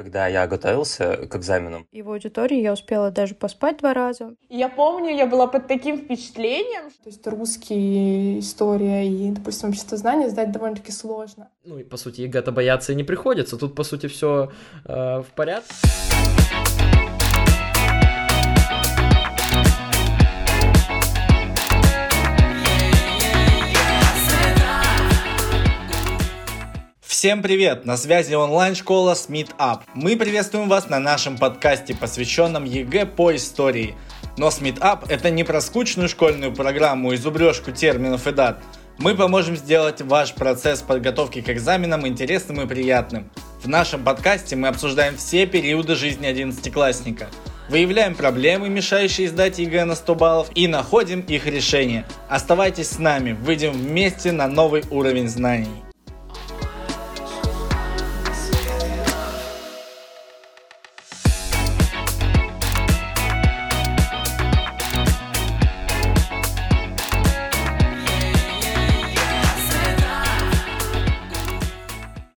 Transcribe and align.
Когда 0.00 0.28
я 0.28 0.46
готовился 0.46 1.28
к 1.30 1.36
экзаменам. 1.36 1.86
И 1.92 2.00
в 2.00 2.10
аудитории 2.10 2.58
я 2.58 2.72
успела 2.72 3.10
даже 3.10 3.34
поспать 3.34 3.76
два 3.80 3.92
раза. 3.92 4.34
Я 4.48 4.70
помню, 4.70 5.14
я 5.14 5.26
была 5.26 5.46
под 5.46 5.66
таким 5.66 5.98
впечатлением. 5.98 6.90
То 7.04 7.10
есть 7.10 7.26
русский, 7.26 8.38
история 8.38 9.06
и, 9.06 9.30
допустим, 9.30 9.68
общество 9.68 9.98
знания 9.98 10.30
сдать 10.30 10.52
довольно-таки 10.52 10.90
сложно. 10.90 11.50
Ну 11.64 11.76
и, 11.76 11.84
по 11.84 11.98
сути, 11.98 12.22
ЕГЭ-то 12.22 12.50
бояться 12.50 12.92
и 12.92 12.96
не 12.96 13.04
приходится. 13.04 13.58
Тут, 13.58 13.74
по 13.74 13.84
сути, 13.84 14.06
все 14.06 14.50
э, 14.86 15.20
в 15.20 15.26
порядке. 15.36 15.74
Всем 27.20 27.42
привет! 27.42 27.84
На 27.84 27.98
связи 27.98 28.32
онлайн-школа 28.32 29.12
SmitUp. 29.12 29.80
Мы 29.92 30.16
приветствуем 30.16 30.70
вас 30.70 30.88
на 30.88 30.98
нашем 30.98 31.36
подкасте, 31.36 31.94
посвященном 31.94 32.64
ЕГЭ 32.64 33.04
по 33.04 33.36
истории. 33.36 33.94
Но 34.38 34.48
SmitUp 34.48 35.04
это 35.06 35.28
не 35.28 35.44
про 35.44 35.60
скучную 35.60 36.08
школьную 36.08 36.54
программу 36.54 37.12
и 37.12 37.18
зубрежку 37.18 37.72
терминов 37.72 38.26
и 38.26 38.32
дат. 38.32 38.62
Мы 38.96 39.14
поможем 39.14 39.54
сделать 39.54 40.00
ваш 40.00 40.32
процесс 40.32 40.80
подготовки 40.80 41.42
к 41.42 41.50
экзаменам 41.50 42.06
интересным 42.06 42.62
и 42.62 42.66
приятным. 42.66 43.30
В 43.62 43.68
нашем 43.68 44.02
подкасте 44.02 44.56
мы 44.56 44.68
обсуждаем 44.68 45.18
все 45.18 45.44
периоды 45.44 45.96
жизни 45.96 46.24
одиннадцатиклассника, 46.24 47.28
выявляем 47.68 48.14
проблемы, 48.14 48.70
мешающие 48.70 49.28
сдать 49.28 49.58
ЕГЭ 49.58 49.84
на 49.84 49.94
100 49.94 50.14
баллов 50.14 50.50
и 50.54 50.66
находим 50.66 51.20
их 51.20 51.44
решение. 51.44 52.06
Оставайтесь 52.30 52.88
с 52.88 52.98
нами, 52.98 53.32
выйдем 53.32 53.72
вместе 53.72 54.32
на 54.32 54.48
новый 54.48 54.84
уровень 54.90 55.28
знаний. 55.28 55.89